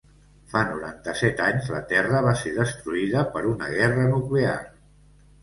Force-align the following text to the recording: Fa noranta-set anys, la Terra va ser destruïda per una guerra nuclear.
Fa 0.51 0.61
noranta-set 0.69 1.43
anys, 1.47 1.67
la 1.75 1.81
Terra 1.91 2.23
va 2.29 2.33
ser 2.41 2.55
destruïda 2.57 3.23
per 3.37 3.45
una 3.53 3.71
guerra 3.77 4.09
nuclear. 4.17 4.59